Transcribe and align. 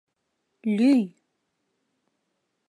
—Лӱй! 0.75 1.01